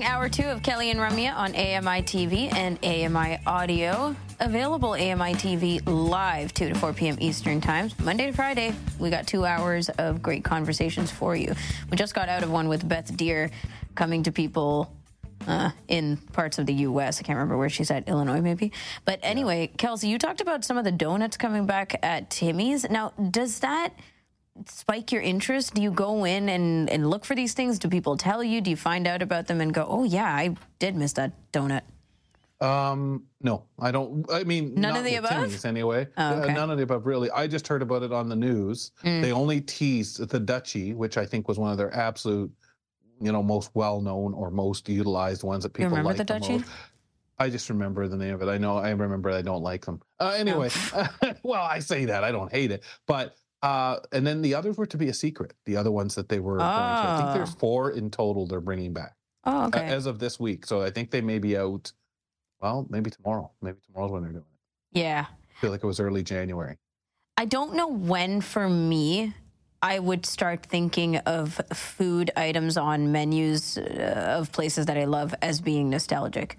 Hour 0.00 0.30
two 0.30 0.44
of 0.44 0.62
Kelly 0.62 0.90
and 0.90 0.98
Ramya 0.98 1.34
on 1.34 1.54
AMI 1.54 2.00
TV 2.02 2.50
and 2.50 2.78
AMI 2.82 3.40
Audio. 3.46 4.16
Available 4.40 4.94
AMI 4.94 5.34
TV 5.34 5.82
live 5.84 6.54
2 6.54 6.70
to 6.70 6.74
4 6.74 6.94
p.m. 6.94 7.18
Eastern 7.20 7.60
Times. 7.60 7.98
Monday 8.00 8.24
to 8.24 8.32
Friday, 8.32 8.74
we 8.98 9.10
got 9.10 9.26
two 9.26 9.44
hours 9.44 9.90
of 9.90 10.22
great 10.22 10.44
conversations 10.44 11.10
for 11.10 11.36
you. 11.36 11.54
We 11.90 11.98
just 11.98 12.14
got 12.14 12.30
out 12.30 12.42
of 12.42 12.50
one 12.50 12.68
with 12.68 12.88
Beth 12.88 13.14
Deer 13.14 13.50
coming 13.94 14.22
to 14.22 14.32
people 14.32 14.90
uh, 15.46 15.72
in 15.88 16.16
parts 16.16 16.58
of 16.58 16.64
the 16.64 16.74
U.S. 16.74 17.20
I 17.20 17.24
can't 17.24 17.36
remember 17.36 17.58
where 17.58 17.68
she's 17.68 17.90
at, 17.90 18.08
Illinois 18.08 18.40
maybe. 18.40 18.72
But 19.04 19.20
anyway, 19.22 19.66
Kelsey, 19.76 20.08
you 20.08 20.18
talked 20.18 20.40
about 20.40 20.64
some 20.64 20.78
of 20.78 20.84
the 20.84 20.92
donuts 20.92 21.36
coming 21.36 21.66
back 21.66 21.98
at 22.02 22.30
Timmy's. 22.30 22.88
Now, 22.88 23.12
does 23.30 23.60
that 23.60 23.92
spike 24.68 25.12
your 25.12 25.22
interest? 25.22 25.74
Do 25.74 25.82
you 25.82 25.90
go 25.90 26.24
in 26.24 26.48
and, 26.48 26.88
and 26.90 27.08
look 27.08 27.24
for 27.24 27.34
these 27.34 27.54
things? 27.54 27.78
Do 27.78 27.88
people 27.88 28.16
tell 28.16 28.42
you? 28.42 28.60
Do 28.60 28.70
you 28.70 28.76
find 28.76 29.06
out 29.06 29.22
about 29.22 29.46
them 29.46 29.60
and 29.60 29.72
go, 29.72 29.86
oh, 29.88 30.04
yeah, 30.04 30.26
I 30.34 30.56
did 30.78 30.94
miss 30.96 31.12
that 31.14 31.32
donut? 31.52 31.82
Um, 32.60 33.24
no, 33.40 33.64
I 33.80 33.90
don't. 33.90 34.24
I 34.30 34.44
mean, 34.44 34.74
None 34.76 34.96
of 34.96 35.04
the 35.04 35.16
above? 35.16 35.30
Timmy's 35.32 35.64
anyway. 35.64 36.06
Oh, 36.16 36.22
Uh, 36.22 36.34
okay. 36.44 36.54
none 36.54 36.70
of 36.70 36.76
the 36.76 36.84
above, 36.84 37.06
really. 37.06 37.28
I 37.32 37.48
just 37.48 37.66
heard 37.66 37.82
about 37.82 38.04
it 38.04 38.12
on 38.12 38.28
the 38.28 38.36
news. 38.36 38.92
Mm. 39.02 39.20
They 39.20 39.32
only 39.32 39.60
teased 39.60 40.28
the 40.28 40.40
Dutchie, 40.40 40.94
which 40.94 41.16
I 41.16 41.26
think 41.26 41.48
was 41.48 41.58
one 41.58 41.72
of 41.72 41.76
their 41.78 41.92
absolute, 41.92 42.52
you 43.20 43.32
know, 43.32 43.42
most 43.42 43.72
well-known 43.74 44.32
or 44.34 44.52
most 44.52 44.88
utilized 44.88 45.42
ones 45.42 45.64
that 45.64 45.70
You 45.70 45.86
people 45.86 45.96
remember 45.96 46.18
like 46.18 46.26
the 46.26 46.54
most. 46.54 46.70
I 47.38 47.50
just 47.50 47.68
remember 47.68 48.06
the 48.06 48.16
name 48.16 48.34
of 48.34 48.42
it. 48.42 48.48
I 48.48 48.58
know. 48.58 48.76
I 48.78 48.90
remember. 48.90 49.30
I 49.30 49.42
don't 49.42 49.62
like 49.64 49.84
them. 49.84 50.00
Uh, 50.20 50.34
anyway, 50.36 50.70
Oh. 50.94 51.08
well, 51.42 51.62
I 51.62 51.80
say 51.80 52.04
that 52.04 52.22
I 52.22 52.30
don't 52.30 52.52
hate 52.52 52.70
it, 52.70 52.84
but 53.08 53.34
uh, 53.62 53.96
and 54.12 54.26
then 54.26 54.42
the 54.42 54.54
others 54.54 54.76
were 54.76 54.86
to 54.86 54.96
be 54.96 55.08
a 55.08 55.14
secret. 55.14 55.54
The 55.66 55.76
other 55.76 55.90
ones 55.90 56.14
that 56.16 56.28
they 56.28 56.40
were 56.40 56.58
going 56.58 56.68
to. 56.68 56.74
I 56.74 57.16
think 57.22 57.34
there's 57.34 57.54
Oh. 57.54 57.58
four 57.58 57.90
in 57.92 58.10
total. 58.10 58.46
They're 58.46 58.60
bringing 58.60 58.92
back 58.92 59.14
Oh, 59.44 59.66
okay. 59.66 59.86
as 59.86 60.06
of 60.06 60.18
this 60.18 60.38
week. 60.40 60.66
So 60.66 60.82
I 60.82 60.90
think 60.90 61.10
they 61.10 61.20
may 61.20 61.38
be 61.38 61.56
out. 61.56 61.92
Well, 62.60 62.86
maybe 62.90 63.10
tomorrow. 63.10 63.50
Maybe 63.60 63.78
tomorrow's 63.86 64.10
when 64.12 64.22
they're 64.22 64.32
doing 64.32 64.44
it. 64.92 64.98
yeah. 64.98 65.26
I 65.28 65.60
feel 65.60 65.70
like 65.70 65.82
it 65.84 65.86
was 65.86 66.00
early 66.00 66.22
January. 66.24 66.76
I 67.36 67.44
don't 67.44 67.74
know 67.74 67.88
when 67.88 68.40
for 68.40 68.68
me 68.68 69.34
I 69.80 69.98
would 69.98 70.26
start 70.26 70.64
thinking 70.66 71.16
of 71.18 71.60
food 71.72 72.30
items 72.36 72.76
on 72.76 73.10
menus 73.12 73.78
uh, 73.78 74.36
of 74.38 74.50
places 74.52 74.86
that 74.86 74.96
I 74.96 75.04
love 75.04 75.34
as 75.42 75.60
being 75.60 75.88
nostalgic. 75.90 76.56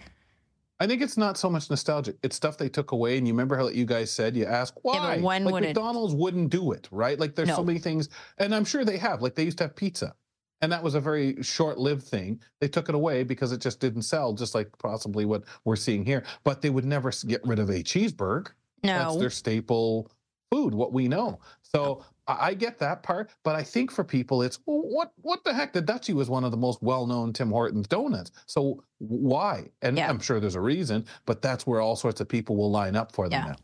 I 0.80 0.88
think 0.88 1.02
it's 1.02 1.18
not 1.18 1.38
so 1.38 1.50
much 1.50 1.70
nostalgic. 1.70 2.18
It's 2.24 2.36
stuff 2.36 2.58
they 2.58 2.70
took 2.70 2.92
away. 2.92 3.18
And 3.18 3.28
you 3.28 3.34
remember 3.34 3.56
how 3.56 3.68
you 3.70 3.86
guys 3.86 4.12
said, 4.12 4.36
you 4.36 4.46
ask 4.46 4.74
why? 4.84 5.16
but 5.18 5.22
when 5.22 5.44
like 5.46 5.54
would 5.54 5.64
it- 5.64 5.68
McDonald's 5.68 6.14
wouldn't 6.16 6.50
do 6.50 6.72
it, 6.72 6.88
right? 6.92 7.20
Like 7.20 7.36
there's 7.36 7.54
so 7.56 7.64
many 7.64 7.80
things. 7.80 8.10
And 8.40 8.54
I'm 8.54 8.66
sure 8.66 8.84
they 8.84 8.98
have. 8.98 9.22
Like 9.22 9.36
they 9.36 9.44
used 9.44 9.60
to 9.60 9.66
have 9.66 9.76
pizza. 9.76 10.16
And 10.62 10.72
that 10.72 10.82
was 10.82 10.96
a 10.96 11.02
very 11.02 11.42
short 11.44 11.78
lived 11.78 12.04
thing. 12.04 12.40
They 12.62 12.70
took 12.70 12.88
it 12.90 12.96
away 12.96 13.24
because 13.24 13.52
it 13.52 13.60
just 13.60 13.80
didn't 13.82 14.04
sell, 14.04 14.34
just 14.34 14.56
like 14.56 14.70
possibly 14.78 15.26
what 15.26 15.44
we're 15.66 15.76
seeing 15.76 16.06
here. 16.06 16.24
But 16.44 16.62
they 16.62 16.70
would 16.70 16.86
never 16.86 17.12
get 17.28 17.46
rid 17.46 17.60
of 17.60 17.70
a 17.70 17.84
cheeseburger. 17.84 18.48
That's 18.82 19.14
No. 19.14 19.20
their 19.20 19.30
staple 19.30 20.10
food, 20.52 20.74
what 20.74 20.94
we 20.94 21.08
know. 21.08 21.40
So 21.76 22.04
I 22.28 22.50
I 22.50 22.54
get 22.54 22.78
that 22.80 23.04
part, 23.04 23.32
but 23.44 23.56
I 23.56 23.64
think 23.64 23.92
for 23.92 24.04
people, 24.04 24.42
it's 24.44 24.60
well, 24.66 24.82
what 24.84 25.12
what 25.22 25.44
the 25.44 25.54
heck? 25.54 25.74
The 25.74 25.82
Dutchie 25.82 26.14
was 26.14 26.30
one 26.30 26.44
of 26.44 26.52
the 26.52 26.58
most 26.58 26.82
well-known 26.82 27.34
Tim 27.34 27.50
Hortons 27.50 27.88
donuts. 27.88 28.32
So 28.46 28.84
why? 29.00 29.70
And 29.82 29.98
Yeah. 29.98 30.10
I'm 30.10 30.20
sure 30.20 30.40
there's 30.40 30.56
a 30.56 30.62
reason, 30.62 31.06
but 31.26 31.42
that's 31.42 31.66
where 31.68 31.82
all 31.82 31.96
sorts 31.96 32.22
of 32.22 32.28
people 32.30 32.56
will 32.56 32.72
line 32.72 32.96
up 32.96 33.12
for 33.14 33.28
them 33.28 33.42
Yeah. 33.42 33.52
now. 33.52 33.56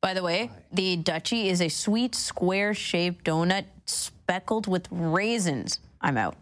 By 0.00 0.12
the 0.14 0.22
way, 0.22 0.50
the 0.72 0.96
Dutchie 0.98 1.46
is 1.46 1.60
a 1.62 1.68
sweet 1.68 2.14
square 2.14 2.74
shaped 2.74 3.24
donut 3.24 3.64
speckled 3.86 4.66
with 4.66 4.86
raisins. 4.90 5.80
I'm 6.00 6.18
out. 6.18 6.36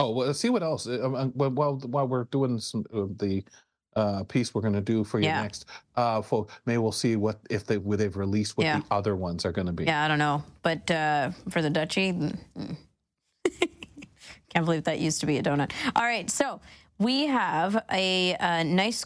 Oh, 0.00 0.10
well, 0.12 0.28
let's 0.28 0.38
see 0.38 0.50
what 0.50 0.62
else. 0.62 0.86
Uh, 0.86 1.02
um, 1.04 1.32
Well, 1.34 1.50
while 1.50 1.76
while 1.78 2.06
we're 2.06 2.24
doing 2.24 2.58
some 2.60 2.84
of 2.92 3.18
the 3.18 3.42
uh, 3.98 4.22
piece 4.24 4.54
we're 4.54 4.60
going 4.62 4.74
to 4.74 4.80
do 4.80 5.04
for 5.04 5.18
you 5.18 5.26
Yeah. 5.26 5.42
next, 5.42 5.66
uh, 5.96 6.22
for 6.22 6.46
maybe 6.66 6.78
we'll 6.78 6.92
see 6.92 7.16
what 7.16 7.38
if 7.50 7.64
they 7.66 7.78
what 7.78 7.98
they've 7.98 8.16
released 8.16 8.56
what 8.56 8.64
Yeah. 8.64 8.78
the 8.80 8.84
other 8.90 9.14
ones 9.16 9.44
are 9.44 9.52
going 9.52 9.66
to 9.66 9.72
be. 9.72 9.84
Yeah, 9.84 10.04
I 10.04 10.08
don't 10.08 10.18
know. 10.18 10.42
But 10.62 10.90
uh, 10.90 11.30
for 11.50 11.60
the 11.62 11.70
mm, 11.70 12.38
mm. 12.56 12.76
can't 14.50 14.64
believe 14.64 14.84
that 14.84 14.98
used 15.00 15.20
to 15.20 15.26
be 15.26 15.38
a 15.38 15.42
donut. 15.42 15.72
All 15.96 16.04
right, 16.04 16.30
so 16.30 16.60
we 16.98 17.26
have 17.26 17.84
a, 17.92 18.34
uh 18.36 18.62
nice 18.62 19.04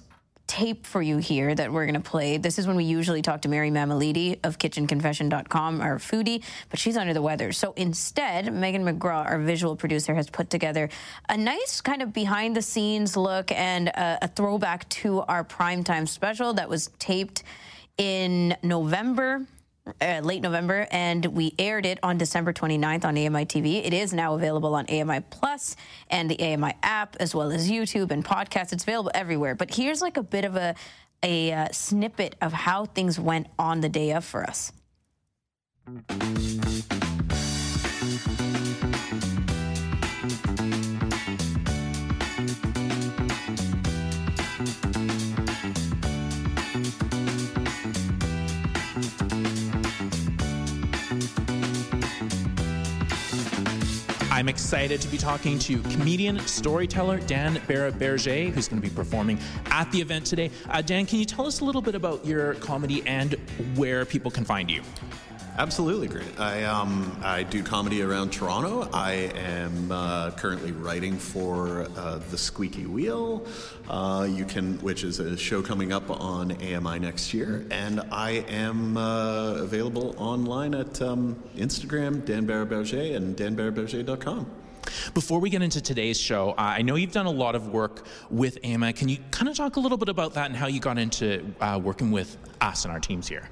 tape 0.52 0.84
for 0.84 1.00
you 1.00 1.16
here 1.16 1.54
that 1.54 1.72
we're 1.72 1.86
going 1.86 1.94
to 1.94 2.10
play. 2.10 2.36
This 2.36 2.58
is 2.58 2.66
when 2.66 2.76
we 2.76 2.84
usually 2.84 3.22
talk 3.22 3.40
to 3.40 3.48
Mary 3.48 3.70
Mamalidi 3.70 4.38
of 4.44 4.58
kitchenconfession.com, 4.58 5.80
our 5.80 5.96
foodie, 5.96 6.44
but 6.68 6.78
she's 6.78 6.98
under 6.98 7.14
the 7.14 7.22
weather. 7.22 7.52
So 7.52 7.72
instead, 7.74 8.52
Megan 8.52 8.84
McGraw, 8.84 9.24
our 9.24 9.38
visual 9.38 9.76
producer, 9.76 10.14
has 10.14 10.28
put 10.28 10.50
together 10.50 10.90
a 11.30 11.38
nice 11.38 11.80
kind 11.80 12.02
of 12.02 12.12
behind 12.12 12.54
the 12.54 12.60
scenes 12.60 13.16
look 13.16 13.50
and 13.50 13.88
a, 13.88 14.18
a 14.20 14.28
throwback 14.28 14.86
to 14.90 15.22
our 15.22 15.42
primetime 15.42 16.06
special 16.06 16.52
that 16.52 16.68
was 16.68 16.90
taped 16.98 17.44
in 17.96 18.54
November 18.62 19.46
uh, 20.00 20.20
late 20.22 20.42
November, 20.42 20.86
and 20.90 21.24
we 21.26 21.54
aired 21.58 21.86
it 21.86 21.98
on 22.02 22.18
December 22.18 22.52
29th 22.52 23.04
on 23.04 23.18
AMI 23.18 23.46
TV. 23.46 23.84
It 23.84 23.92
is 23.92 24.12
now 24.12 24.34
available 24.34 24.74
on 24.74 24.86
AMI 24.86 25.20
Plus 25.30 25.76
and 26.08 26.30
the 26.30 26.40
AMI 26.40 26.74
app, 26.82 27.16
as 27.18 27.34
well 27.34 27.50
as 27.50 27.70
YouTube 27.70 28.10
and 28.10 28.24
podcasts. 28.24 28.72
It's 28.72 28.84
available 28.84 29.10
everywhere. 29.14 29.54
But 29.54 29.74
here's 29.74 30.00
like 30.00 30.16
a 30.16 30.22
bit 30.22 30.44
of 30.44 30.56
a 30.56 30.74
a 31.24 31.52
uh, 31.52 31.68
snippet 31.70 32.34
of 32.40 32.52
how 32.52 32.84
things 32.84 33.18
went 33.18 33.46
on 33.58 33.80
the 33.80 33.88
day 33.88 34.12
of 34.12 34.24
for 34.24 34.42
us. 34.44 34.72
I'm 54.42 54.48
excited 54.48 55.00
to 55.00 55.06
be 55.06 55.18
talking 55.18 55.56
to 55.60 55.80
comedian, 55.82 56.40
storyteller 56.40 57.20
Dan 57.20 57.62
Berger, 57.68 58.50
who's 58.50 58.66
going 58.66 58.82
to 58.82 58.88
be 58.88 58.92
performing 58.92 59.38
at 59.66 59.88
the 59.92 60.00
event 60.00 60.26
today. 60.26 60.50
Uh, 60.68 60.82
Dan, 60.82 61.06
can 61.06 61.20
you 61.20 61.24
tell 61.24 61.46
us 61.46 61.60
a 61.60 61.64
little 61.64 61.80
bit 61.80 61.94
about 61.94 62.26
your 62.26 62.54
comedy 62.54 63.04
and 63.06 63.34
where 63.76 64.04
people 64.04 64.32
can 64.32 64.44
find 64.44 64.68
you? 64.68 64.82
Absolutely 65.58 66.08
great. 66.08 66.40
I 66.40 66.64
um 66.64 67.14
I 67.22 67.42
do 67.42 67.62
comedy 67.62 68.02
around 68.02 68.32
Toronto. 68.32 68.88
I 68.90 69.12
am 69.36 69.92
uh, 69.92 70.30
currently 70.30 70.72
writing 70.72 71.18
for 71.18 71.86
uh, 71.94 72.20
the 72.30 72.38
Squeaky 72.38 72.86
Wheel. 72.86 73.46
Uh, 73.86 74.26
you 74.30 74.46
can, 74.46 74.78
which 74.78 75.04
is 75.04 75.20
a 75.20 75.36
show 75.36 75.60
coming 75.60 75.92
up 75.92 76.08
on 76.08 76.52
AMI 76.52 77.00
next 77.00 77.34
year, 77.34 77.66
and 77.70 78.00
I 78.10 78.44
am 78.48 78.96
uh, 78.96 79.56
available 79.56 80.14
online 80.16 80.74
at 80.74 81.02
um, 81.02 81.42
Instagram 81.54 82.24
Dan 82.24 82.46
Berger 82.46 83.14
and 83.14 83.36
danbarraberger.com. 83.36 84.50
Before 85.12 85.38
we 85.38 85.50
get 85.50 85.60
into 85.60 85.82
today's 85.82 86.18
show, 86.18 86.52
uh, 86.52 86.54
I 86.56 86.82
know 86.82 86.94
you've 86.94 87.12
done 87.12 87.26
a 87.26 87.30
lot 87.30 87.54
of 87.54 87.68
work 87.68 88.06
with 88.30 88.58
AMI. 88.64 88.94
Can 88.94 89.10
you 89.10 89.18
kind 89.30 89.50
of 89.50 89.56
talk 89.56 89.76
a 89.76 89.80
little 89.80 89.98
bit 89.98 90.08
about 90.08 90.32
that 90.34 90.46
and 90.46 90.56
how 90.56 90.66
you 90.66 90.80
got 90.80 90.96
into 90.96 91.44
uh, 91.60 91.78
working 91.82 92.10
with 92.10 92.38
us 92.62 92.84
and 92.84 92.92
our 92.92 93.00
teams 93.00 93.28
here? 93.28 93.50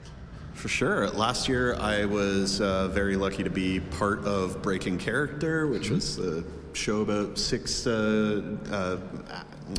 For 0.61 0.69
sure. 0.69 1.09
Last 1.09 1.49
year, 1.49 1.75
I 1.77 2.05
was 2.05 2.61
uh, 2.61 2.89
very 2.89 3.17
lucky 3.17 3.43
to 3.43 3.49
be 3.49 3.81
part 3.81 4.23
of 4.27 4.61
Breaking 4.61 4.99
Character, 4.99 5.67
which 5.67 5.89
was 5.89 6.19
a 6.19 6.45
show 6.75 7.01
about 7.01 7.39
six, 7.39 7.87
uh, 7.87 8.43
uh, 8.71 8.99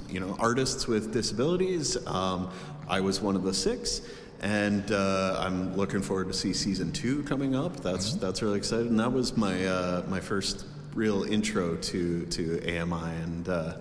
you 0.10 0.20
know, 0.20 0.36
artists 0.40 0.88
with 0.88 1.14
disabilities. 1.14 2.04
Um, 2.08 2.50
I 2.90 3.00
was 3.00 3.22
one 3.22 3.36
of 3.36 3.44
the 3.44 3.54
six, 3.54 4.02
and 4.42 4.92
uh, 4.92 5.36
I'm 5.40 5.76
looking 5.76 6.02
forward 6.02 6.30
to 6.30 6.34
see 6.34 6.52
season 6.52 6.92
two 6.92 7.22
coming 7.26 7.56
up. 7.56 7.82
That's 7.82 8.16
that's 8.16 8.42
really 8.42 8.58
exciting. 8.58 8.88
And 8.88 9.00
that 9.00 9.14
was 9.14 9.38
my 9.38 9.64
uh, 9.64 10.04
my 10.08 10.20
first 10.20 10.66
real 10.96 11.26
intro 11.26 11.76
to 11.76 12.26
to 12.26 12.60
AMI, 12.68 13.22
and 13.22 13.48
uh, 13.50 13.74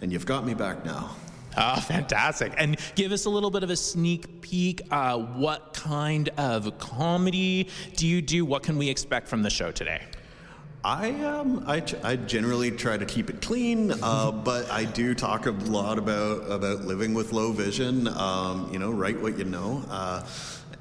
and 0.00 0.12
you've 0.12 0.26
got 0.26 0.44
me 0.44 0.54
back 0.54 0.84
now. 0.84 1.14
Oh, 1.56 1.80
fantastic. 1.80 2.54
And 2.56 2.78
give 2.94 3.12
us 3.12 3.26
a 3.26 3.30
little 3.30 3.50
bit 3.50 3.62
of 3.62 3.68
a 3.68 3.76
sneak 3.76 4.40
peek. 4.40 4.80
Uh, 4.90 5.18
what 5.18 5.74
kind 5.74 6.30
of 6.38 6.78
comedy 6.78 7.68
do 7.96 8.06
you 8.06 8.22
do? 8.22 8.44
What 8.44 8.62
can 8.62 8.78
we 8.78 8.88
expect 8.88 9.28
from 9.28 9.42
the 9.42 9.50
show 9.50 9.70
today? 9.70 10.00
I 10.84 11.10
um 11.24 11.62
I, 11.68 11.82
I 12.02 12.16
generally 12.16 12.72
try 12.72 12.96
to 12.96 13.06
keep 13.06 13.30
it 13.30 13.40
clean, 13.40 13.92
uh, 14.02 14.32
but 14.32 14.68
I 14.68 14.84
do 14.84 15.14
talk 15.14 15.46
a 15.46 15.52
lot 15.52 15.96
about 15.96 16.50
about 16.50 16.84
living 16.84 17.14
with 17.14 17.32
low 17.32 17.52
vision. 17.52 18.08
Um, 18.08 18.68
you 18.72 18.80
know, 18.80 18.90
write 18.90 19.20
what 19.20 19.38
you 19.38 19.44
know. 19.44 19.84
Uh, 19.88 20.26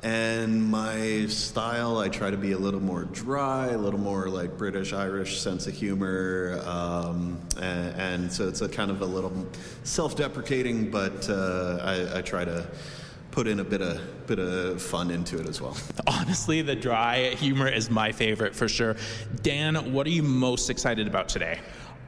And 0.04 0.72
my 0.72 1.28
style, 1.28 2.00
I 2.00 2.10
try 2.10 2.32
to 2.32 2.38
be 2.38 2.54
a 2.54 2.58
little 2.58 2.80
more 2.80 3.04
dry, 3.04 3.68
a 3.68 3.78
little 3.78 4.00
more 4.00 4.30
like 4.30 4.58
British 4.58 4.94
Irish 4.94 5.40
sense 5.40 5.68
of 5.68 5.76
humor, 5.76 6.60
um, 6.66 7.40
and, 7.62 8.02
and, 8.02 8.34
so 8.34 8.48
it's 8.48 8.62
a 8.62 8.70
kind 8.70 8.90
of 8.90 9.04
a 9.04 9.06
little 9.06 9.48
self-deprecating, 9.84 10.90
but 10.90 11.30
uh, 11.30 11.78
I, 11.84 12.18
I 12.18 12.22
try 12.24 12.46
to 12.46 12.66
put 13.30 13.46
in 13.48 13.60
a 13.60 13.64
bit 13.64 13.82
of 13.82 14.28
bit 14.28 14.40
of 14.40 14.82
fun 14.82 15.12
into 15.12 15.40
it 15.40 15.48
as 15.48 15.62
well. 15.62 15.78
Honestly, 16.08 16.62
the 16.62 16.76
dry 16.76 17.36
humor 17.36 17.68
is 17.68 17.90
my 17.90 18.12
favorite 18.12 18.56
for 18.56 18.68
sure. 18.68 18.96
Dan, 19.42 19.94
what 19.94 20.08
are 20.08 20.12
you 20.12 20.24
most 20.24 20.70
excited 20.70 21.08
about 21.08 21.30
today? 21.30 21.60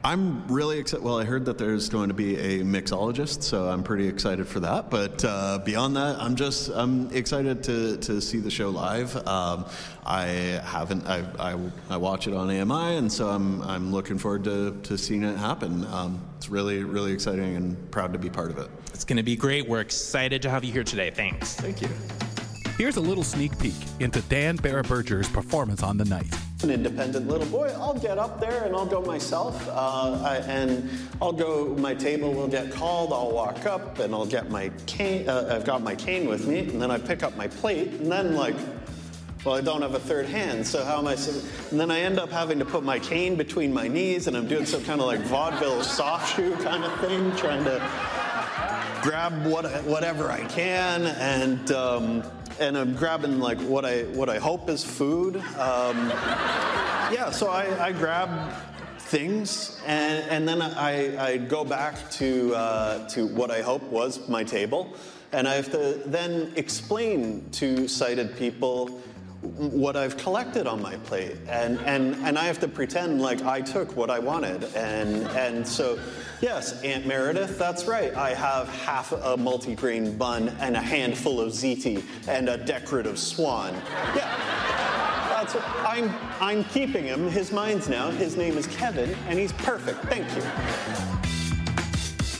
I'm 0.04 0.46
really 0.48 0.78
excited. 0.78 1.02
Well, 1.02 1.18
I 1.18 1.24
heard 1.24 1.46
that 1.46 1.56
there's 1.56 1.88
going 1.88 2.08
to 2.08 2.14
be 2.14 2.36
a 2.36 2.62
mixologist, 2.62 3.42
so 3.42 3.70
I'm 3.70 3.82
pretty 3.82 4.06
excited 4.06 4.46
for 4.46 4.60
that. 4.60 4.90
But 4.90 5.24
uh, 5.24 5.60
beyond 5.64 5.96
that, 5.96 6.20
I'm 6.20 6.36
just 6.36 6.68
I'm 6.68 7.10
excited 7.10 7.64
to, 7.64 7.96
to 7.96 8.20
see 8.20 8.38
the 8.38 8.50
show 8.50 8.68
live. 8.68 9.16
Um, 9.26 9.64
I 10.04 10.26
haven't 10.62 11.06
I, 11.06 11.24
I, 11.38 11.58
I, 11.88 11.96
watch 11.96 12.28
it 12.28 12.34
on 12.34 12.50
AMI, 12.50 12.98
and 12.98 13.10
so 13.10 13.30
I'm 13.30 13.62
I'm 13.62 13.92
looking 13.92 14.18
forward 14.18 14.44
to, 14.44 14.78
to 14.82 14.98
seeing 14.98 15.22
it 15.22 15.38
happen. 15.38 15.86
Um, 15.86 16.20
it's 16.36 16.50
really 16.50 16.84
really 16.84 17.12
exciting 17.12 17.56
and 17.56 17.90
proud 17.90 18.12
to 18.12 18.18
be 18.18 18.28
part 18.28 18.50
of 18.50 18.58
it. 18.58 18.68
It's 18.92 19.06
going 19.06 19.16
to 19.16 19.22
be 19.22 19.36
great. 19.36 19.66
We're 19.66 19.80
excited 19.80 20.42
to 20.42 20.50
have 20.50 20.64
you 20.64 20.72
here 20.72 20.84
today. 20.84 21.10
Thanks. 21.12 21.54
Thank 21.54 21.80
you. 21.80 21.88
Here's 22.76 22.96
a 22.96 23.00
little 23.00 23.24
sneak 23.24 23.58
peek 23.58 23.74
into 24.00 24.20
Dan 24.22 24.56
Berger's 24.56 25.30
performance 25.30 25.82
on 25.82 25.96
the 25.96 26.04
night 26.04 26.34
an 26.64 26.70
independent 26.70 27.28
little 27.28 27.46
boy, 27.48 27.70
I'll 27.76 27.98
get 27.98 28.18
up 28.18 28.40
there 28.40 28.64
and 28.64 28.74
I'll 28.74 28.86
go 28.86 29.02
myself. 29.02 29.68
Uh, 29.68 30.20
I, 30.24 30.36
and 30.48 30.90
I'll 31.20 31.32
go, 31.32 31.76
my 31.78 31.94
table 31.94 32.32
will 32.32 32.48
get 32.48 32.72
called, 32.72 33.12
I'll 33.12 33.30
walk 33.30 33.66
up 33.66 33.98
and 33.98 34.14
I'll 34.14 34.26
get 34.26 34.50
my 34.50 34.70
cane, 34.86 35.28
uh, 35.28 35.50
I've 35.52 35.64
got 35.64 35.82
my 35.82 35.94
cane 35.94 36.26
with 36.26 36.46
me, 36.46 36.60
and 36.60 36.80
then 36.80 36.90
I 36.90 36.98
pick 36.98 37.22
up 37.22 37.36
my 37.36 37.48
plate, 37.48 37.88
and 37.92 38.10
then 38.10 38.34
like, 38.34 38.56
well, 39.44 39.54
I 39.54 39.60
don't 39.60 39.82
have 39.82 39.94
a 39.94 40.00
third 40.00 40.24
hand, 40.24 40.66
so 40.66 40.82
how 40.82 40.98
am 41.00 41.06
I? 41.06 41.16
And 41.70 41.78
then 41.78 41.90
I 41.90 42.00
end 42.00 42.18
up 42.18 42.30
having 42.30 42.58
to 42.60 42.64
put 42.64 42.82
my 42.82 42.98
cane 42.98 43.36
between 43.36 43.70
my 43.72 43.86
knees, 43.86 44.26
and 44.26 44.34
I'm 44.34 44.48
doing 44.48 44.64
some 44.64 44.82
kind 44.84 45.02
of 45.02 45.06
like 45.06 45.20
vaudeville 45.20 45.82
soft 45.82 46.34
shoe 46.34 46.56
kind 46.56 46.82
of 46.82 46.98
thing, 47.00 47.30
trying 47.36 47.64
to 47.64 47.78
grab 49.02 49.44
what, 49.44 49.66
whatever 49.84 50.30
I 50.30 50.44
can, 50.46 51.02
and 51.02 51.70
um, 51.72 52.22
and 52.60 52.76
I'm 52.76 52.94
grabbing 52.94 53.40
like 53.40 53.58
what 53.60 53.84
I 53.84 54.02
what 54.04 54.28
I 54.28 54.38
hope 54.38 54.68
is 54.68 54.84
food. 54.84 55.36
Um, 55.36 56.08
yeah, 57.12 57.30
so 57.30 57.48
I, 57.48 57.86
I 57.86 57.92
grab 57.92 58.52
things, 58.98 59.80
and, 59.86 60.24
and 60.30 60.48
then 60.48 60.62
I, 60.62 61.32
I 61.32 61.36
go 61.36 61.64
back 61.64 62.10
to 62.12 62.54
uh, 62.54 63.08
to 63.08 63.26
what 63.26 63.50
I 63.50 63.62
hope 63.62 63.82
was 63.84 64.28
my 64.28 64.44
table, 64.44 64.94
and 65.32 65.46
I 65.46 65.54
have 65.54 65.70
to 65.72 66.00
then 66.06 66.52
explain 66.56 67.48
to 67.52 67.86
sighted 67.88 68.36
people 68.36 69.00
what 69.44 69.96
I've 69.96 70.16
collected 70.16 70.66
on 70.66 70.80
my 70.80 70.96
plate, 70.96 71.36
and 71.48 71.78
and 71.80 72.16
and 72.24 72.38
I 72.38 72.44
have 72.44 72.58
to 72.60 72.68
pretend 72.68 73.20
like 73.20 73.42
I 73.42 73.60
took 73.60 73.96
what 73.96 74.10
I 74.10 74.18
wanted, 74.18 74.64
and 74.74 75.26
and 75.28 75.66
so 75.66 75.98
yes, 76.40 76.82
Aunt 76.82 77.06
Meredith, 77.06 77.58
that's 77.58 77.84
right. 77.84 78.14
I 78.14 78.34
have 78.34 78.68
half 78.80 79.12
a 79.12 79.36
multigrain 79.36 80.16
bun 80.16 80.48
and 80.60 80.76
a 80.76 80.80
handful 80.80 81.40
of 81.40 81.52
ziti 81.52 82.02
and 82.26 82.48
a 82.48 82.56
decorative 82.56 83.18
swan. 83.18 83.74
Yeah. 84.16 84.30
That's 85.28 85.54
what, 85.54 85.64
I'm 85.86 86.14
I'm 86.40 86.64
keeping 86.64 87.04
him. 87.04 87.28
His 87.28 87.52
mind's 87.52 87.88
now. 87.88 88.10
His 88.10 88.36
name 88.36 88.56
is 88.56 88.66
Kevin, 88.66 89.14
and 89.28 89.38
he's 89.38 89.52
perfect. 89.52 90.00
Thank 90.04 90.26
you. 90.34 90.42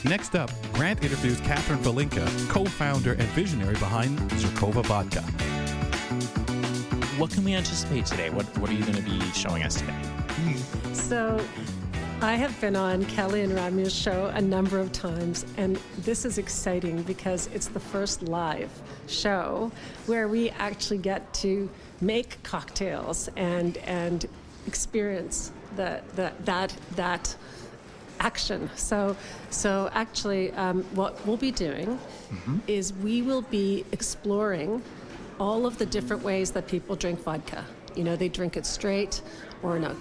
Next 0.09 0.35
up, 0.35 0.51
Grant 0.73 1.03
interviews 1.03 1.39
Catherine 1.41 1.79
Valinka, 1.79 2.27
co-founder 2.49 3.13
and 3.13 3.27
visionary 3.29 3.73
behind 3.75 4.19
Zirkova 4.31 4.85
Vodka 4.85 5.23
what 7.17 7.31
can 7.31 7.43
we 7.43 7.53
anticipate 7.53 8.05
today? 8.05 8.29
What, 8.29 8.45
what 8.57 8.69
are 8.69 8.73
you 8.73 8.83
going 8.83 8.95
to 8.95 9.01
be 9.01 9.19
showing 9.31 9.63
us 9.63 9.79
today? 9.79 9.95
So, 10.93 11.39
I 12.21 12.35
have 12.35 12.59
been 12.59 12.75
on 12.75 13.05
Kelly 13.05 13.41
and 13.41 13.53
Ramya's 13.53 13.93
show 13.93 14.27
a 14.33 14.41
number 14.41 14.79
of 14.79 14.91
times, 14.91 15.45
and 15.57 15.79
this 15.99 16.25
is 16.25 16.37
exciting 16.37 17.03
because 17.03 17.47
it's 17.53 17.67
the 17.67 17.79
first 17.79 18.23
live 18.23 18.71
show 19.07 19.71
where 20.07 20.27
we 20.27 20.49
actually 20.51 20.97
get 20.97 21.33
to 21.35 21.69
make 22.01 22.41
cocktails 22.43 23.29
and 23.35 23.77
and 23.79 24.27
experience 24.65 25.51
the, 25.75 26.01
the 26.15 26.31
that 26.45 26.75
that 26.95 27.35
action. 28.19 28.69
So, 28.75 29.15
so 29.49 29.89
actually, 29.93 30.51
um, 30.53 30.83
what 30.95 31.25
we'll 31.25 31.37
be 31.37 31.51
doing 31.51 31.87
mm-hmm. 31.87 32.57
is 32.67 32.93
we 32.93 33.21
will 33.21 33.43
be 33.43 33.85
exploring 33.91 34.81
all 35.39 35.65
of 35.65 35.77
the 35.77 35.85
different 35.85 36.23
ways 36.23 36.51
that 36.51 36.67
people 36.67 36.95
drink 36.95 37.19
vodka. 37.21 37.65
You 37.95 38.03
know, 38.03 38.15
they 38.15 38.29
drink 38.29 38.57
it 38.57 38.65
straight 38.65 39.21
or 39.63 39.77
in 39.77 39.83
a 39.85 39.95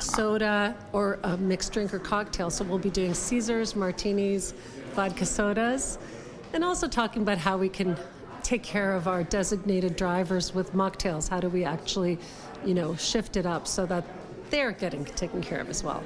soda 0.00 0.74
or 0.92 1.18
a 1.24 1.36
mixed 1.36 1.72
drink 1.72 1.92
or 1.92 1.98
cocktail. 1.98 2.50
So 2.50 2.64
we'll 2.64 2.78
be 2.78 2.90
doing 2.90 3.14
Caesars, 3.14 3.76
martinis, 3.76 4.54
vodka 4.94 5.26
sodas, 5.26 5.98
and 6.52 6.64
also 6.64 6.88
talking 6.88 7.22
about 7.22 7.38
how 7.38 7.56
we 7.56 7.68
can 7.68 7.96
take 8.42 8.62
care 8.62 8.94
of 8.94 9.08
our 9.08 9.24
designated 9.24 9.96
drivers 9.96 10.54
with 10.54 10.72
mocktails. 10.74 11.28
How 11.28 11.40
do 11.40 11.48
we 11.48 11.64
actually, 11.64 12.18
you 12.64 12.74
know, 12.74 12.94
shift 12.96 13.36
it 13.36 13.46
up 13.46 13.66
so 13.66 13.86
that 13.86 14.04
they're 14.50 14.72
getting 14.72 15.04
taken 15.04 15.42
care 15.42 15.60
of 15.60 15.68
as 15.70 15.82
well? 15.82 16.02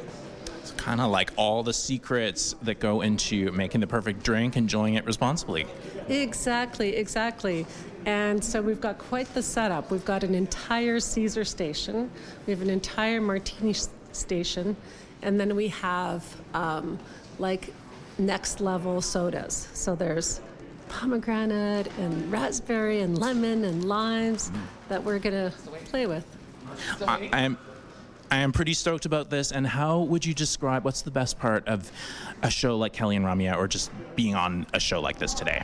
Kind 0.88 1.02
of 1.02 1.11
like 1.11 1.32
all 1.37 1.62
the 1.62 1.75
secrets 1.75 2.55
that 2.62 2.81
go 2.81 3.02
into 3.02 3.52
making 3.52 3.82
the 3.82 3.87
perfect 3.87 4.23
drink, 4.23 4.56
enjoying 4.56 4.94
it 4.94 5.05
responsibly. 5.05 5.67
Exactly, 6.08 6.96
exactly. 6.96 7.67
And 8.06 8.43
so 8.43 8.62
we've 8.62 8.81
got 8.81 8.96
quite 8.96 9.35
the 9.35 9.43
setup. 9.43 9.90
We've 9.90 10.06
got 10.06 10.25
an 10.25 10.35
entire 10.35 10.99
Caesar 10.99 11.44
station, 11.44 12.11
we 12.46 12.55
have 12.55 12.62
an 12.62 12.70
entire 12.70 13.20
martini 13.20 13.75
station, 14.12 14.79
and 15.20 15.38
then 15.38 15.55
we 15.55 15.69
have 15.69 16.25
um, 16.55 16.99
like 17.38 17.75
next 18.17 18.62
level 18.62 19.02
sodas. 19.02 19.69
So 19.75 19.94
there's 19.94 20.40
pomegranate 20.88 21.88
and 21.99 22.32
raspberry 22.32 23.00
and 23.00 23.19
lemon 23.19 23.67
and 23.67 23.85
limes 23.85 24.50
that 24.88 25.05
we're 25.05 25.19
going 25.19 25.50
to 25.50 25.52
play 25.90 26.06
with. 26.06 26.25
I, 27.06 27.29
I'm 27.31 27.58
I 28.30 28.38
am 28.38 28.52
pretty 28.52 28.75
stoked 28.75 29.06
about 29.06 29.30
this. 29.30 29.52
And 29.52 29.66
how 29.66 30.00
would 30.00 30.25
you 30.25 30.34
describe 30.34 30.84
what's 30.84 31.02
the 31.02 31.10
best 31.10 31.38
part 31.38 31.66
of 31.66 31.90
a 32.42 32.50
show 32.50 32.76
like 32.76 32.92
Kelly 32.92 33.16
and 33.16 33.25
Ramya 33.25 33.56
or 33.56 33.69
just 33.69 33.90
being 34.16 34.34
on 34.34 34.66
a 34.75 34.80
show 34.80 35.00
like 35.00 35.19
this 35.19 35.34
today? 35.34 35.62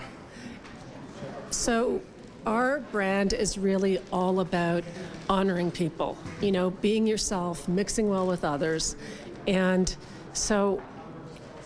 So, 1.51 2.01
our 2.47 2.81
brand 2.93 3.33
is 3.33 3.57
really 3.57 4.01
all 4.13 4.41
about 4.41 4.85
honoring 5.31 5.71
people, 5.71 6.19
you 6.41 6.53
know, 6.53 6.71
being 6.71 7.07
yourself, 7.07 7.67
mixing 7.69 8.09
well 8.09 8.27
with 8.27 8.45
others. 8.45 8.97
And 9.47 9.95
so, 10.35 10.83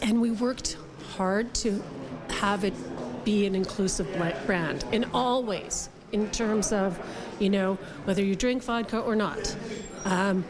and 0.01 0.21
we 0.21 0.31
worked 0.31 0.77
hard 1.17 1.53
to 1.55 1.83
have 2.31 2.65
it 2.65 2.75
be 3.25 3.47
an 3.47 3.55
inclusive 3.55 4.07
brand 4.47 4.85
in 4.93 5.05
all 5.13 5.43
ways, 5.43 5.89
in 6.13 6.31
terms 6.31 6.73
of, 6.73 6.99
you 7.41 7.51
know, 7.51 7.75
whether 8.05 8.23
you 8.23 8.37
drink 8.37 8.63
vodka 8.63 9.01
or 9.01 9.17
not. 9.17 9.57
Um, 10.05 10.45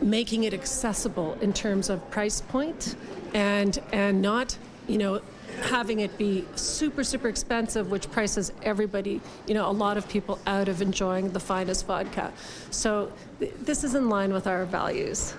making 0.00 0.44
it 0.44 0.54
accessible 0.54 1.36
in 1.40 1.52
terms 1.52 1.90
of 1.90 2.10
price 2.10 2.40
point 2.40 2.96
and 3.34 3.80
and 3.92 4.22
not 4.22 4.56
you 4.86 4.98
know 4.98 5.20
having 5.62 6.00
it 6.00 6.16
be 6.16 6.44
super 6.54 7.02
super 7.02 7.28
expensive 7.28 7.90
which 7.90 8.10
prices 8.10 8.52
everybody 8.62 9.20
you 9.46 9.54
know 9.54 9.68
a 9.68 9.72
lot 9.72 9.96
of 9.96 10.08
people 10.08 10.38
out 10.46 10.68
of 10.68 10.80
enjoying 10.80 11.30
the 11.30 11.40
finest 11.40 11.86
vodka. 11.86 12.32
So 12.70 13.12
th- 13.40 13.52
this 13.60 13.84
is 13.84 13.94
in 13.94 14.08
line 14.08 14.32
with 14.32 14.46
our 14.46 14.64
values. 14.64 15.34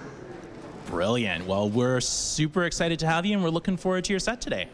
Brilliant. 0.88 1.46
Well 1.46 1.70
we're 1.70 2.02
super 2.02 2.66
excited 2.66 3.00
to 3.00 3.08
have 3.08 3.26
you 3.26 3.34
and 3.34 3.44
we're 3.44 3.50
looking 3.50 3.78
forward 3.78 4.04
to 4.06 4.14
your 4.14 4.20
set 4.20 4.42
today. 4.42 4.68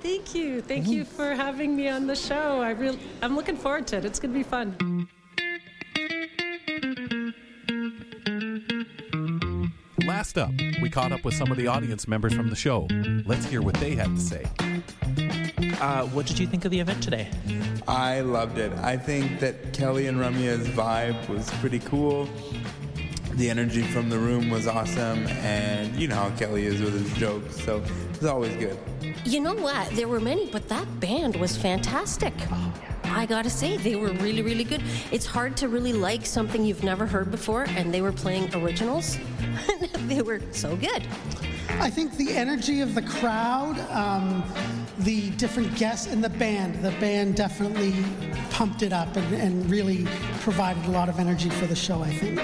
Thank 0.00 0.34
you. 0.34 0.60
Thank 0.60 0.86
you 0.86 1.04
for 1.04 1.34
having 1.34 1.74
me 1.74 1.88
on 1.88 2.06
the 2.06 2.14
show. 2.14 2.60
I 2.60 2.70
really 2.70 2.98
i'm 3.22 3.34
looking 3.34 3.56
forward 3.56 3.86
to 3.88 3.96
it. 3.96 4.04
It's 4.04 4.20
going 4.20 4.32
to 4.32 4.38
be 4.38 4.44
fun 4.44 5.08
Last 10.24 10.38
up, 10.38 10.54
we 10.80 10.88
caught 10.88 11.12
up 11.12 11.22
with 11.22 11.34
some 11.34 11.50
of 11.50 11.58
the 11.58 11.66
audience 11.66 12.08
members 12.08 12.32
from 12.32 12.48
the 12.48 12.56
show. 12.56 12.88
Let's 13.26 13.44
hear 13.44 13.60
what 13.60 13.74
they 13.74 13.94
had 13.94 14.06
to 14.06 14.18
say. 14.18 14.46
Uh, 15.82 16.06
what 16.06 16.24
did 16.24 16.38
you 16.38 16.46
think 16.46 16.64
of 16.64 16.70
the 16.70 16.80
event 16.80 17.02
today? 17.02 17.28
I 17.86 18.22
loved 18.22 18.56
it. 18.56 18.72
I 18.78 18.96
think 18.96 19.38
that 19.40 19.74
Kelly 19.74 20.06
and 20.06 20.16
Ramya's 20.16 20.66
vibe 20.68 21.28
was 21.28 21.50
pretty 21.60 21.78
cool. 21.80 22.26
The 23.32 23.50
energy 23.50 23.82
from 23.82 24.08
the 24.08 24.18
room 24.18 24.48
was 24.48 24.66
awesome, 24.66 25.26
and 25.26 25.94
you 25.94 26.08
know 26.08 26.14
how 26.14 26.30
Kelly 26.38 26.64
is 26.64 26.80
with 26.80 26.94
his 26.94 27.12
jokes, 27.18 27.62
so 27.62 27.84
it's 28.14 28.24
always 28.24 28.56
good. 28.56 28.78
You 29.26 29.40
know 29.40 29.54
what? 29.54 29.90
There 29.90 30.08
were 30.08 30.20
many, 30.20 30.46
but 30.50 30.70
that 30.70 31.00
band 31.00 31.36
was 31.36 31.54
fantastic. 31.54 32.32
I 33.14 33.26
gotta 33.26 33.48
say, 33.48 33.76
they 33.76 33.94
were 33.94 34.12
really, 34.14 34.42
really 34.42 34.64
good. 34.64 34.82
It's 35.12 35.24
hard 35.24 35.56
to 35.58 35.68
really 35.68 35.92
like 35.92 36.26
something 36.26 36.64
you've 36.64 36.82
never 36.82 37.06
heard 37.06 37.30
before, 37.30 37.64
and 37.76 37.94
they 37.94 38.00
were 38.00 38.10
playing 38.10 38.52
originals. 38.56 39.18
they 40.08 40.20
were 40.20 40.40
so 40.50 40.74
good. 40.74 41.06
I 41.80 41.90
think 41.90 42.16
the 42.16 42.32
energy 42.32 42.80
of 42.80 42.94
the 42.96 43.02
crowd, 43.02 43.78
um, 43.90 44.42
the 44.98 45.30
different 45.30 45.76
guests, 45.76 46.12
and 46.12 46.24
the 46.24 46.28
band. 46.28 46.82
The 46.82 46.90
band 46.98 47.36
definitely 47.36 47.94
pumped 48.54 48.82
it 48.84 48.92
up 48.92 49.16
and, 49.16 49.34
and 49.34 49.68
really 49.68 50.06
provided 50.38 50.84
a 50.86 50.90
lot 50.92 51.08
of 51.08 51.18
energy 51.18 51.50
for 51.50 51.66
the 51.66 51.74
show, 51.74 52.00
I 52.02 52.12
think. 52.12 52.36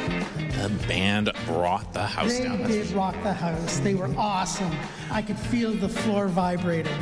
The 0.60 0.68
band 0.88 1.30
brought 1.46 1.92
the 1.92 2.04
house 2.04 2.36
They 2.36 2.44
down. 2.44 2.64
They 2.64 2.82
did 2.82 2.90
rock 2.90 3.14
the 3.22 3.32
house. 3.32 3.78
They 3.78 3.94
were 3.94 4.10
awesome. 4.18 4.72
I 5.12 5.22
could 5.22 5.38
feel 5.38 5.72
the 5.72 5.88
floor 5.88 6.26
vibrating. 6.26 6.92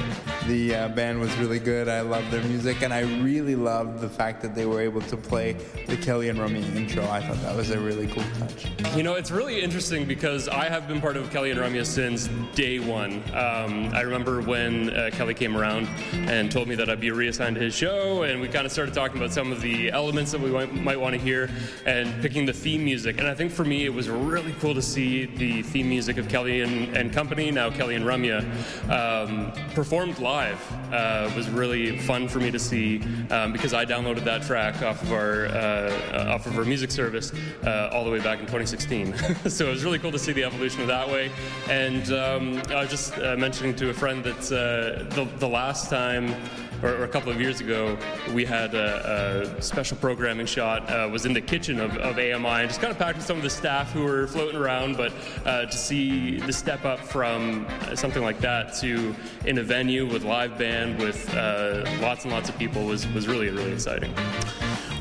The 0.46 0.74
uh, 0.74 0.88
band 0.88 1.20
was 1.20 1.34
really 1.38 1.58
good. 1.58 1.88
I 1.88 2.02
loved 2.02 2.30
their 2.30 2.42
music, 2.44 2.82
and 2.82 2.92
I 2.92 3.00
really 3.22 3.56
loved 3.56 4.00
the 4.00 4.08
fact 4.08 4.42
that 4.42 4.54
they 4.54 4.66
were 4.66 4.80
able 4.80 5.00
to 5.02 5.16
play 5.16 5.54
the 5.86 5.96
Kelly 5.96 6.28
and 6.28 6.38
Ramya 6.38 6.76
intro. 6.76 7.02
I 7.08 7.20
thought 7.20 7.40
that 7.42 7.56
was 7.56 7.70
a 7.70 7.80
really 7.80 8.06
cool 8.08 8.24
touch. 8.38 8.66
You 8.94 9.02
know, 9.02 9.14
it's 9.14 9.30
really 9.30 9.60
interesting 9.60 10.04
because 10.04 10.48
I 10.48 10.68
have 10.68 10.86
been 10.86 11.00
part 11.00 11.16
of 11.16 11.30
Kelly 11.30 11.50
and 11.50 11.60
Ramya 11.60 11.84
since 11.84 12.28
day 12.54 12.78
one. 12.78 13.22
Um, 13.34 13.90
I 13.94 14.02
remember 14.02 14.42
when 14.42 14.90
uh, 14.90 15.10
Kelly 15.12 15.34
came 15.34 15.56
around 15.56 15.88
and 16.12 16.52
told 16.52 16.68
me 16.68 16.74
that 16.76 16.88
I'd 16.90 17.00
be 17.00 17.10
reassigned 17.10 17.56
to 17.56 17.62
his 17.62 17.74
show, 17.74 18.22
and 18.22 18.40
we 18.40 18.48
kind 18.48 18.66
of 18.66 18.72
started 18.72 18.94
talking 18.98 19.18
about 19.18 19.32
some 19.32 19.52
of 19.52 19.60
the 19.60 19.92
elements 19.92 20.32
that 20.32 20.40
we 20.40 20.50
might, 20.50 20.74
might 20.74 20.98
want 20.98 21.14
to 21.14 21.20
hear 21.20 21.48
and 21.86 22.20
picking 22.20 22.44
the 22.44 22.52
theme 22.52 22.84
music. 22.84 23.18
And 23.18 23.28
I 23.28 23.34
think 23.34 23.52
for 23.52 23.64
me, 23.64 23.84
it 23.84 23.94
was 23.94 24.08
really 24.08 24.52
cool 24.54 24.74
to 24.74 24.82
see 24.82 25.26
the 25.26 25.62
theme 25.62 25.88
music 25.88 26.18
of 26.18 26.28
Kelly 26.28 26.62
and, 26.62 26.96
and 26.96 27.12
Company, 27.12 27.52
now 27.52 27.70
Kelly 27.70 27.94
and 27.94 28.04
Ramya, 28.04 28.42
um, 28.90 29.52
performed 29.72 30.18
live. 30.18 30.60
Uh, 30.92 31.30
was 31.36 31.48
really 31.48 31.96
fun 32.00 32.26
for 32.26 32.40
me 32.40 32.50
to 32.50 32.58
see 32.58 33.00
um, 33.30 33.52
because 33.52 33.72
I 33.72 33.84
downloaded 33.84 34.24
that 34.24 34.42
track 34.42 34.82
off 34.82 35.00
of 35.00 35.12
our 35.12 35.46
uh, 35.46 36.34
off 36.34 36.46
of 36.46 36.58
our 36.58 36.64
music 36.64 36.90
service 36.90 37.32
uh, 37.64 37.90
all 37.92 38.04
the 38.04 38.10
way 38.10 38.18
back 38.18 38.40
in 38.40 38.46
2016. 38.46 39.14
so 39.48 39.66
it 39.66 39.70
was 39.70 39.84
really 39.84 40.00
cool 40.00 40.10
to 40.10 40.18
see 40.18 40.32
the 40.32 40.42
evolution 40.42 40.80
of 40.80 40.88
that 40.88 41.08
way. 41.08 41.30
And 41.68 42.10
um, 42.10 42.62
I 42.70 42.80
was 42.80 42.90
just 42.90 43.16
uh, 43.18 43.36
mentioning 43.36 43.76
to 43.76 43.90
a 43.90 43.94
friend 43.94 44.24
that 44.24 44.44
uh, 44.46 45.14
the, 45.14 45.28
the 45.38 45.48
last 45.48 45.88
time 45.88 46.34
or, 46.82 46.90
or 46.90 47.04
a 47.04 47.08
couple 47.08 47.30
of 47.30 47.40
years 47.40 47.60
ago, 47.60 47.98
we 48.32 48.44
had 48.44 48.74
a, 48.74 49.56
a 49.58 49.62
special 49.62 49.96
programming 49.96 50.46
shot. 50.46 50.88
Uh, 50.88 51.08
was 51.10 51.26
in 51.26 51.32
the 51.32 51.40
kitchen 51.40 51.80
of, 51.80 51.96
of 51.98 52.18
AMI 52.18 52.46
and 52.46 52.68
just 52.68 52.80
kind 52.80 52.90
of 52.90 52.98
packed 52.98 53.18
with 53.18 53.26
some 53.26 53.36
of 53.36 53.42
the 53.42 53.50
staff 53.50 53.92
who 53.92 54.04
were 54.04 54.26
floating 54.26 54.56
around. 54.56 54.96
But 54.96 55.12
uh, 55.44 55.66
to 55.66 55.76
see 55.76 56.38
the 56.40 56.52
step 56.52 56.84
up 56.84 57.00
from 57.00 57.66
something 57.94 58.22
like 58.22 58.40
that 58.40 58.74
to 58.80 59.14
in 59.44 59.58
a 59.58 59.62
venue 59.62 60.06
with 60.06 60.24
live 60.24 60.58
band 60.58 60.98
with 60.98 61.32
uh, 61.34 61.84
lots 62.00 62.24
and 62.24 62.32
lots 62.32 62.48
of 62.48 62.58
people 62.58 62.84
was 62.84 63.06
was 63.08 63.26
really 63.26 63.48
really 63.48 63.72
exciting. 63.72 64.12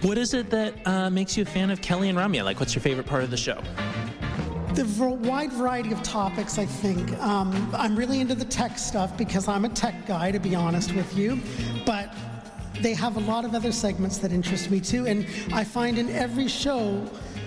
What 0.01 0.17
is 0.17 0.34
it 0.34 0.50
that 0.51 0.75
uh, 0.86 1.10
makes 1.10 1.36
you 1.36 1.43
a 1.43 1.46
fan 1.46 1.72
of 1.72 1.81
Kelly 1.81 2.10
and 2.10 2.17
Ramya? 2.17 2.43
Like, 2.43 2.60
what's 2.60 2.75
your 2.75 2.84
favorite 2.84 3.07
part 3.07 3.24
of 3.24 3.31
the 3.31 3.38
show? 3.38 3.62
The 4.77 4.86
wide 5.10 5.51
variety 5.53 5.91
of 5.91 6.03
topics, 6.03 6.60
I 6.60 6.65
think. 6.67 7.12
Um, 7.17 7.74
I'm 7.75 7.96
really 7.96 8.22
into 8.22 8.36
the 8.36 8.46
tech 8.46 8.77
stuff 8.77 9.17
because 9.17 9.48
I'm 9.48 9.65
a 9.65 9.69
tech 9.69 10.05
guy, 10.05 10.29
to 10.29 10.38
be 10.38 10.53
honest 10.53 10.93
with 10.93 11.17
you. 11.17 11.41
But 11.84 12.13
they 12.81 12.93
have 12.93 13.17
a 13.17 13.22
lot 13.22 13.43
of 13.43 13.55
other 13.55 13.72
segments 13.72 14.19
that 14.19 14.31
interest 14.31 14.69
me 14.69 14.79
too. 14.79 15.07
And 15.07 15.25
I 15.51 15.63
find 15.63 15.98
in 15.98 16.12
every 16.12 16.48
show, 16.48 17.03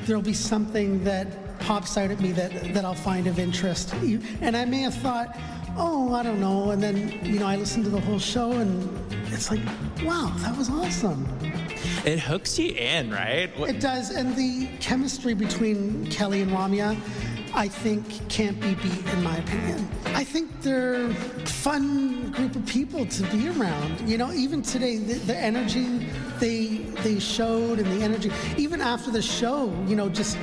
there'll 0.07 0.23
be 0.23 0.35
something 0.35 1.05
that 1.05 1.61
pops 1.61 1.97
out 1.97 2.11
at 2.11 2.19
me 2.19 2.33
that, 2.33 2.75
that 2.75 2.85
I'll 2.85 2.95
find 2.95 3.29
of 3.29 3.39
interest. 3.39 3.95
And 4.41 4.57
I 4.57 4.65
may 4.65 4.81
have 4.81 4.95
thought, 4.95 5.39
oh, 5.77 6.13
I 6.15 6.23
don't 6.23 6.41
know. 6.41 6.71
And 6.71 6.83
then, 6.83 7.19
you 7.25 7.39
know, 7.39 7.47
I 7.47 7.57
listen 7.57 7.83
to 7.85 7.91
the 7.91 8.01
whole 8.01 8.19
show 8.19 8.53
and 8.53 8.89
it's 9.33 9.51
like, 9.51 9.61
wow, 10.05 10.33
that 10.39 10.57
was 10.57 10.71
awesome. 10.71 11.27
It 12.05 12.19
hooks 12.19 12.59
you 12.59 12.73
in, 12.73 13.11
right? 13.11 13.57
What- 13.59 13.71
It 13.71 13.81
does, 13.81 14.11
and 14.11 14.35
the 14.35 14.69
chemistry 14.81 15.35
between 15.35 16.07
Kelly 16.07 16.41
and 16.43 16.51
Ramya, 16.51 16.97
I 17.55 17.69
think, 17.69 18.29
can't 18.29 18.59
be 18.61 18.75
beat, 18.75 19.05
in 19.13 19.23
my 19.23 19.37
opinion. 19.37 19.89
I 20.15 20.25
think 20.25 20.63
they're 20.63 21.07
a 21.07 21.15
fun 21.47 22.31
group 22.31 22.57
of 22.57 22.65
people 22.67 23.05
to 23.07 23.23
be 23.25 23.49
around. 23.49 24.09
You 24.09 24.19
know, 24.19 24.33
even 24.33 24.63
today, 24.63 24.97
the, 24.99 25.15
the 25.15 25.37
energy 25.37 26.07
they 26.39 26.79
they 27.03 27.19
showed 27.19 27.79
and 27.79 27.87
the 28.01 28.05
energy, 28.05 28.31
even 28.57 28.81
after 28.81 29.11
the 29.11 29.23
show, 29.23 29.73
you 29.87 29.97
know, 29.97 30.09
just 30.09 30.37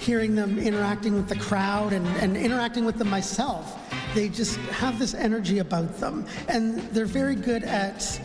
hearing 0.00 0.34
them 0.34 0.58
interacting 0.58 1.14
with 1.14 1.28
the 1.28 1.36
crowd 1.36 1.92
and, 1.92 2.06
and 2.18 2.36
interacting 2.36 2.84
with 2.84 2.96
them 2.96 3.08
myself, 3.08 3.78
they 4.14 4.28
just 4.28 4.56
have 4.70 4.98
this 4.98 5.14
energy 5.14 5.58
about 5.58 5.98
them, 5.98 6.26
and 6.48 6.78
they're 6.92 7.04
very 7.04 7.34
good 7.34 7.64
at 7.64 8.20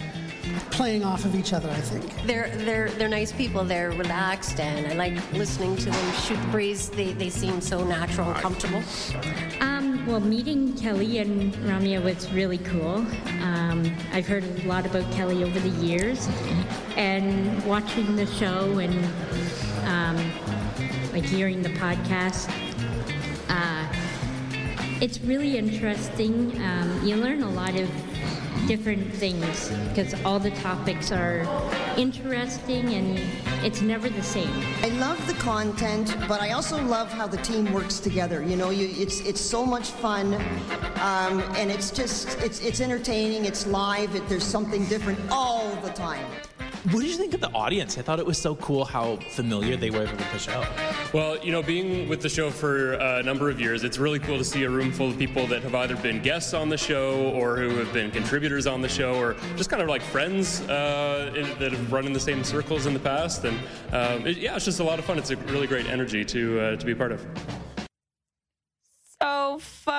playing 0.72 1.03
off 1.03 1.25
of 1.25 1.36
each 1.36 1.53
other. 1.53 1.69
I 1.69 1.81
think. 1.81 2.25
They're 2.25 2.50
they're 2.58 2.89
they're 2.91 3.10
nice 3.10 3.31
people. 3.31 3.63
They're 3.63 3.91
relaxed, 3.91 4.60
and 4.60 4.88
I 4.88 4.96
like 4.96 5.34
listening 5.34 5.75
to 5.77 5.89
them 5.89 6.13
shoot 6.13 6.39
the 6.41 6.48
breeze. 6.48 6.89
They 6.89 7.13
they 7.13 7.29
seem 7.29 7.62
so 7.62 7.84
natural 7.84 8.29
and 8.29 8.38
comfortable. 8.39 8.81
Um, 9.62 10.05
well, 10.05 10.19
meeting 10.19 10.77
Kelly 10.77 11.19
and 11.19 11.53
Ramya 11.55 12.03
was 12.03 12.31
really 12.31 12.60
cool. 12.60 13.05
Um, 13.41 13.91
I've 14.13 14.27
heard 14.27 14.43
a 14.43 14.67
lot 14.67 14.86
about 14.86 15.12
Kelly 15.13 15.43
over 15.43 15.60
the 15.60 15.86
years, 15.86 16.27
and 16.96 17.63
watching 17.65 18.15
the 18.15 18.25
show 18.25 18.79
and 18.79 18.93
um, 19.86 20.17
like 21.12 21.25
hearing 21.25 21.62
the 21.62 21.69
podcast. 21.69 22.69
It's 25.01 25.22
really 25.22 25.58
interesting. 25.58 26.62
Um, 26.62 27.01
you 27.06 27.15
learn 27.15 27.41
a 27.41 27.50
lot 27.50 27.74
of 27.79 27.89
different 28.68 29.13
things 29.13 29.70
because 29.88 30.13
all 30.25 30.39
the 30.39 30.51
topics 30.51 31.10
are 31.13 31.48
interesting 31.98 32.94
and 32.94 33.18
it's 33.63 33.82
never 33.82 34.10
the 34.10 34.22
same. 34.22 34.51
I 34.84 34.89
love 35.00 35.25
the 35.25 35.36
content, 35.36 36.13
but 36.27 36.41
I 36.41 36.51
also 36.51 36.84
love 36.84 37.10
how 37.13 37.27
the 37.27 37.38
team 37.38 37.72
works 37.72 38.01
together. 38.01 38.44
You 38.44 38.58
know, 38.58 38.72
you, 38.72 38.89
it's 39.01 39.22
it's 39.22 39.39
so 39.39 39.65
much 39.65 39.91
fun, 39.91 40.34
um, 40.96 41.39
and 41.56 41.72
it's 41.72 41.91
just 41.91 42.38
it's 42.39 42.60
it's 42.60 42.82
entertaining. 42.82 43.46
It's 43.46 43.65
live. 43.68 44.13
It, 44.15 44.27
there's 44.27 44.44
something 44.44 44.86
different 44.88 45.18
all 45.32 45.74
the 45.77 45.91
time. 45.91 46.25
What 46.84 47.02
did 47.02 47.10
you 47.10 47.18
think 47.18 47.34
of 47.34 47.42
the 47.42 47.52
audience? 47.52 47.98
I 47.98 48.02
thought 48.02 48.20
it 48.20 48.26
was 48.26 48.38
so 48.38 48.56
cool 48.56 48.86
how 48.86 49.18
familiar 49.18 49.76
they 49.76 49.90
were 49.90 50.00
with 50.00 50.32
the 50.32 50.40
show. 50.40 50.66
Well, 51.14 51.38
you 51.44 51.52
know, 51.52 51.62
being 51.62 52.08
with 52.08 52.22
the 52.22 52.30
show 52.30 52.50
for 52.50 52.94
a 52.94 53.22
number 53.22 53.50
of 53.50 53.60
years, 53.60 53.84
it's 53.84 53.98
really 53.98 54.18
cool 54.18 54.38
to 54.38 54.46
see 54.46 54.64
a 54.64 54.70
room 54.70 54.94
full 54.94 55.10
of 55.10 55.18
people 55.18 55.46
that 55.48 55.62
have 55.64 55.76
either 55.76 55.98
been 55.98 56.22
guests 56.22 56.54
on 56.54 56.70
the 56.70 56.78
show 56.78 57.32
or 57.32 57.58
who 57.58 57.76
have 57.76 57.92
been 57.92 58.12
contributors 58.12 58.66
on 58.66 58.82
the 58.82 58.88
show 58.88 59.16
or 59.16 59.36
just 59.58 59.70
kind 59.70 59.82
of 59.82 59.90
like 59.90 60.02
friends 60.02 60.62
uh, 60.70 61.34
in, 61.36 61.44
that 61.60 61.74
have 61.74 61.92
run 61.92 62.06
in 62.06 62.14
the 62.14 62.20
same 62.20 62.46
circles 62.46 62.86
in 62.86 62.94
the 62.94 63.00
past. 63.00 63.44
And 63.44 63.58
um, 63.92 64.26
it, 64.26 64.38
yeah, 64.38 64.56
it's 64.56 64.64
just 64.64 64.80
a 64.80 64.84
lot 64.84 65.00
of 65.00 65.06
fun. 65.06 65.18
It's 65.18 65.32
a 65.32 65.36
really 65.36 65.68
great 65.68 65.88
energy 65.88 66.24
to 66.24 66.62
uh, 66.62 66.76
to 66.78 66.86
be 66.86 66.94
a 66.94 66.96
part 66.96 67.12
of. 67.12 67.26
so 69.22 69.58
fun 69.60 69.99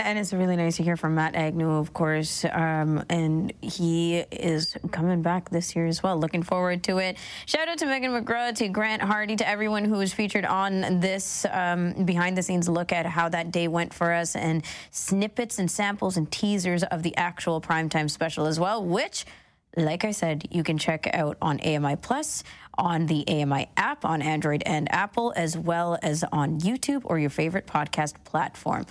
and 0.00 0.18
it's 0.18 0.32
really 0.32 0.56
nice 0.56 0.76
to 0.76 0.82
hear 0.82 0.96
from 0.96 1.14
matt 1.14 1.34
agnew 1.34 1.70
of 1.70 1.92
course 1.92 2.44
um, 2.52 3.04
and 3.08 3.52
he 3.60 4.18
is 4.30 4.76
coming 4.90 5.22
back 5.22 5.50
this 5.50 5.74
year 5.76 5.86
as 5.86 6.02
well 6.02 6.18
looking 6.18 6.42
forward 6.42 6.82
to 6.82 6.98
it 6.98 7.16
shout 7.46 7.68
out 7.68 7.78
to 7.78 7.86
megan 7.86 8.10
mcgraw 8.12 8.54
to 8.54 8.68
grant 8.68 9.02
hardy 9.02 9.36
to 9.36 9.48
everyone 9.48 9.84
who 9.84 9.94
was 9.94 10.12
featured 10.12 10.44
on 10.44 11.00
this 11.00 11.44
um, 11.50 12.04
behind 12.04 12.36
the 12.36 12.42
scenes 12.42 12.68
look 12.68 12.92
at 12.92 13.06
how 13.06 13.28
that 13.28 13.50
day 13.50 13.68
went 13.68 13.92
for 13.92 14.12
us 14.12 14.36
and 14.36 14.64
snippets 14.90 15.58
and 15.58 15.70
samples 15.70 16.16
and 16.16 16.30
teasers 16.30 16.82
of 16.84 17.02
the 17.02 17.16
actual 17.16 17.60
primetime 17.60 18.10
special 18.10 18.46
as 18.46 18.58
well 18.58 18.84
which 18.84 19.24
like 19.76 20.04
I 20.04 20.10
said, 20.12 20.48
you 20.50 20.62
can 20.62 20.78
check 20.78 21.06
out 21.12 21.36
on 21.42 21.60
AMI 21.60 21.96
Plus, 21.96 22.42
on 22.78 23.06
the 23.06 23.26
AMI 23.28 23.68
app 23.76 24.04
on 24.04 24.22
Android 24.22 24.62
and 24.64 24.90
Apple, 24.92 25.32
as 25.36 25.56
well 25.56 25.98
as 26.02 26.24
on 26.32 26.60
YouTube 26.60 27.02
or 27.04 27.18
your 27.18 27.30
favorite 27.30 27.66
podcast 27.66 28.14
platform. 28.24 28.86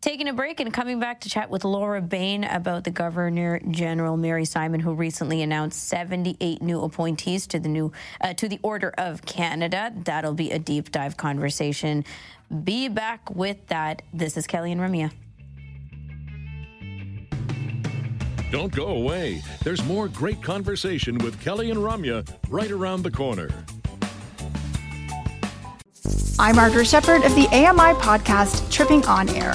Taking 0.00 0.28
a 0.28 0.32
break 0.32 0.60
and 0.60 0.72
coming 0.72 1.00
back 1.00 1.22
to 1.22 1.28
chat 1.28 1.50
with 1.50 1.64
Laura 1.64 2.00
Bain 2.00 2.44
about 2.44 2.84
the 2.84 2.90
Governor 2.90 3.60
General 3.68 4.16
Mary 4.16 4.44
Simon, 4.44 4.78
who 4.78 4.94
recently 4.94 5.42
announced 5.42 5.88
78 5.88 6.62
new 6.62 6.82
appointees 6.82 7.48
to 7.48 7.58
the 7.58 7.68
new 7.68 7.90
uh, 8.20 8.32
to 8.34 8.48
the 8.48 8.60
Order 8.62 8.94
of 8.96 9.22
Canada. 9.22 9.92
That'll 10.04 10.34
be 10.34 10.52
a 10.52 10.58
deep 10.60 10.92
dive 10.92 11.16
conversation. 11.16 12.04
Be 12.62 12.88
back 12.88 13.28
with 13.34 13.66
that. 13.66 14.02
This 14.14 14.36
is 14.36 14.46
Kelly 14.46 14.70
and 14.70 14.80
Ramya. 14.80 15.10
Don't 18.52 18.72
go 18.72 18.86
away. 18.86 19.42
There's 19.64 19.84
more 19.84 20.06
great 20.06 20.40
conversation 20.42 21.18
with 21.18 21.40
Kelly 21.40 21.72
and 21.72 21.80
Ramya 21.80 22.24
right 22.48 22.70
around 22.70 23.02
the 23.02 23.10
corner. 23.10 23.50
I'm 26.38 26.54
Margaret 26.54 26.86
Shepard 26.86 27.24
of 27.24 27.34
the 27.34 27.48
AMI 27.48 27.98
podcast 27.98 28.70
Tripping 28.70 29.04
On 29.06 29.28
Air. 29.30 29.54